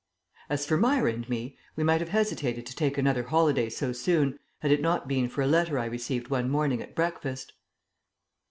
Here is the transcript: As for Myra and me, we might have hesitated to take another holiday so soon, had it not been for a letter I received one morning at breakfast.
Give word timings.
As 0.49 0.65
for 0.65 0.77
Myra 0.77 1.13
and 1.13 1.29
me, 1.29 1.55
we 1.75 1.83
might 1.83 2.01
have 2.01 2.09
hesitated 2.09 2.65
to 2.65 2.75
take 2.75 2.97
another 2.97 3.21
holiday 3.21 3.69
so 3.69 3.91
soon, 3.91 4.39
had 4.63 4.71
it 4.71 4.81
not 4.81 5.07
been 5.07 5.29
for 5.29 5.43
a 5.43 5.45
letter 5.47 5.77
I 5.77 5.85
received 5.85 6.29
one 6.29 6.49
morning 6.49 6.81
at 6.81 6.95
breakfast. 6.95 7.53